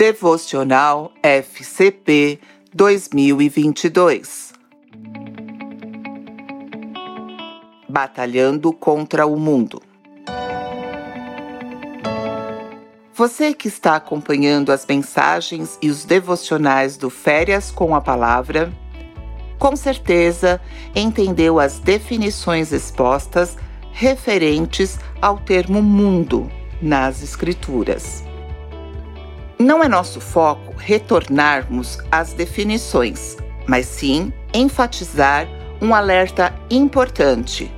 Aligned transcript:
Devocional 0.00 1.12
FCP 1.22 2.40
2022 2.72 4.54
Batalhando 7.86 8.72
contra 8.72 9.26
o 9.26 9.38
Mundo. 9.38 9.82
Você 13.12 13.52
que 13.52 13.68
está 13.68 13.96
acompanhando 13.96 14.72
as 14.72 14.86
mensagens 14.86 15.78
e 15.82 15.90
os 15.90 16.06
devocionais 16.06 16.96
do 16.96 17.10
Férias 17.10 17.70
com 17.70 17.94
a 17.94 18.00
Palavra, 18.00 18.72
com 19.58 19.76
certeza 19.76 20.58
entendeu 20.96 21.60
as 21.60 21.78
definições 21.78 22.72
expostas 22.72 23.54
referentes 23.92 24.98
ao 25.20 25.36
termo 25.36 25.82
mundo 25.82 26.50
nas 26.80 27.22
Escrituras. 27.22 28.29
Não 29.60 29.84
é 29.84 29.88
nosso 29.90 30.22
foco 30.22 30.74
retornarmos 30.78 31.98
às 32.10 32.32
definições, 32.32 33.36
mas 33.66 33.84
sim 33.84 34.32
enfatizar 34.54 35.46
um 35.82 35.94
alerta 35.94 36.54
importante, 36.70 37.70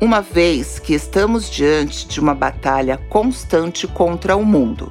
uma 0.00 0.22
vez 0.22 0.78
que 0.78 0.94
estamos 0.94 1.50
diante 1.50 2.08
de 2.08 2.18
uma 2.18 2.34
batalha 2.34 2.96
constante 3.10 3.86
contra 3.86 4.34
o 4.34 4.46
mundo. 4.46 4.90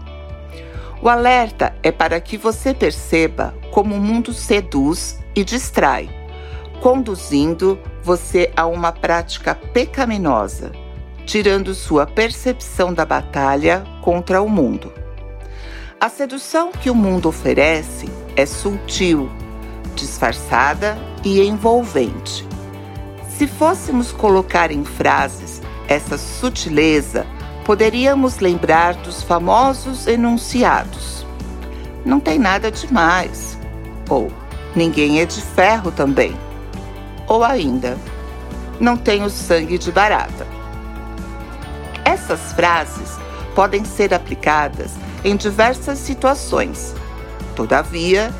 O 1.02 1.10
alerta 1.10 1.76
é 1.82 1.92
para 1.92 2.22
que 2.22 2.38
você 2.38 2.76
perceba 2.76 3.56
como 3.72 3.96
o 3.96 4.00
mundo 4.00 4.32
seduz 4.32 5.18
e 5.36 5.44
distrai, 5.44 6.08
conduzindo 6.80 7.80
você 8.04 8.52
a 8.56 8.68
uma 8.68 8.92
prática 8.92 9.56
pecaminosa, 9.56 10.72
tirando 11.26 11.74
sua 11.74 12.06
percepção 12.06 12.94
da 12.94 13.04
batalha 13.04 13.84
contra 14.04 14.44
o 14.44 14.48
mundo. 14.48 14.94
A 16.02 16.08
sedução 16.08 16.72
que 16.72 16.90
o 16.90 16.96
mundo 16.96 17.28
oferece 17.28 18.10
é 18.34 18.46
sutil, 18.46 19.30
disfarçada 19.96 20.98
e 21.26 21.42
envolvente. 21.42 22.48
Se 23.28 23.46
fôssemos 23.46 24.10
colocar 24.10 24.72
em 24.72 24.86
frases 24.86 25.62
essa 25.90 26.18
sutileza, 26.18 27.28
poderíamos 27.66 28.40
lembrar 28.40 28.94
dos 28.94 29.22
famosos 29.22 30.08
enunciados. 30.08 31.26
Não 32.06 32.22
tem 32.22 32.40
nada 32.40 32.72
demais. 32.72 33.60
Ou 34.10 34.32
ninguém 34.74 35.20
é 35.20 35.26
de 35.26 35.42
ferro 35.42 35.92
também. 35.92 36.34
Ou 37.28 37.44
ainda, 37.44 37.98
não 38.80 38.96
tenho 38.96 39.30
sangue 39.30 39.78
de 39.78 39.92
barata. 39.92 40.48
Essas 42.06 42.54
frases 42.54 43.20
podem 43.56 43.84
ser 43.84 44.14
aplicadas 44.14 44.92
em 45.24 45.36
diversas 45.36 46.00
situações. 46.00 46.96
Todavia, 47.56 48.34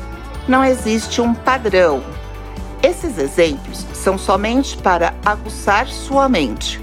não 0.48 0.64
existe 0.64 1.20
um 1.20 1.34
padrão. 1.34 2.02
Esses 2.82 3.18
exemplos 3.18 3.86
são 3.92 4.16
somente 4.16 4.76
para 4.76 5.14
aguçar 5.24 5.86
sua 5.88 6.28
mente. 6.28 6.80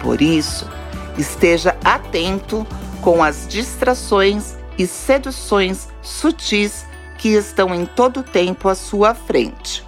Por 0.00 0.22
isso, 0.22 0.68
esteja 1.18 1.76
atento 1.84 2.66
com 3.00 3.22
as 3.22 3.46
distrações 3.48 4.54
e 4.78 4.86
seduções 4.86 5.88
sutis 6.02 6.86
que 7.18 7.30
estão 7.30 7.74
em 7.74 7.86
todo 7.86 8.20
o 8.20 8.22
tempo 8.22 8.68
à 8.68 8.74
sua 8.74 9.14
frente. 9.14 9.84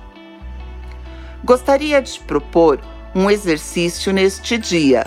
Gostaria 1.45 2.01
de 2.03 2.19
propor 2.21 2.81
um 3.15 3.31
exercício 3.31 4.13
neste 4.13 4.59
dia. 4.59 5.07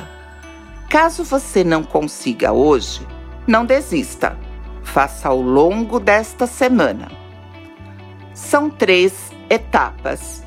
Caso 0.89 1.23
você 1.23 1.63
não 1.63 1.83
consiga 1.83 2.51
hoje, 2.51 3.05
não 3.45 3.63
desista. 3.63 4.35
Faça 4.81 5.29
ao 5.29 5.39
longo 5.39 5.99
desta 5.99 6.47
semana. 6.47 7.11
São 8.33 8.71
três 8.71 9.31
etapas. 9.51 10.43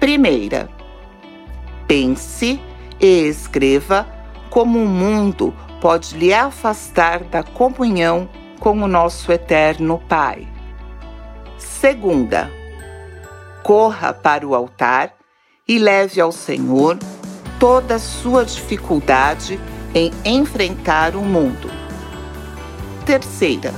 Primeira, 0.00 0.68
pense 1.86 2.60
e 3.00 3.28
escreva 3.28 4.08
como 4.50 4.82
o 4.82 4.88
mundo 4.88 5.54
pode 5.80 6.18
lhe 6.18 6.34
afastar 6.34 7.22
da 7.22 7.44
comunhão 7.44 8.28
com 8.58 8.72
o 8.72 8.88
nosso 8.88 9.30
eterno 9.30 10.02
Pai. 10.08 10.48
Segunda, 11.56 12.50
corra 13.62 14.12
para 14.12 14.44
o 14.44 14.52
altar 14.52 15.19
e 15.70 15.78
leve 15.78 16.20
ao 16.20 16.32
Senhor 16.32 16.98
toda 17.60 17.94
a 17.94 17.98
sua 18.00 18.44
dificuldade 18.44 19.60
em 19.94 20.10
enfrentar 20.24 21.14
o 21.14 21.22
mundo. 21.22 21.70
Terceira, 23.06 23.72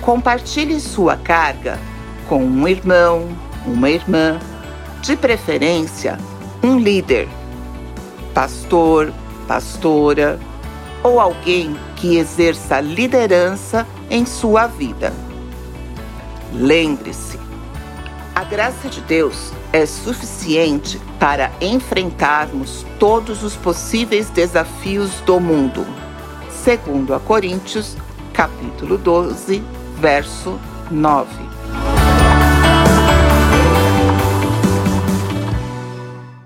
compartilhe 0.00 0.80
sua 0.80 1.16
carga 1.16 1.80
com 2.28 2.44
um 2.44 2.68
irmão, 2.68 3.26
uma 3.66 3.90
irmã, 3.90 4.38
de 5.02 5.16
preferência, 5.16 6.16
um 6.62 6.78
líder, 6.78 7.28
pastor, 8.32 9.12
pastora 9.48 10.38
ou 11.02 11.18
alguém 11.18 11.74
que 11.96 12.18
exerça 12.18 12.80
liderança 12.80 13.84
em 14.08 14.24
sua 14.24 14.68
vida. 14.68 15.12
Lembre-se, 16.52 17.49
a 18.34 18.44
graça 18.44 18.88
de 18.88 19.00
Deus 19.02 19.52
é 19.72 19.84
suficiente 19.86 21.00
para 21.18 21.52
enfrentarmos 21.60 22.84
todos 22.98 23.42
os 23.42 23.56
possíveis 23.56 24.30
desafios 24.30 25.20
do 25.26 25.40
mundo. 25.40 25.86
Segundo 26.50 27.14
a 27.14 27.20
Coríntios, 27.20 27.96
capítulo 28.32 28.98
12, 28.98 29.62
verso 29.98 30.58
9. 30.90 31.89